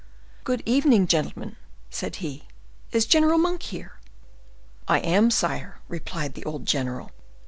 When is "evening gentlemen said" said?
0.65-2.15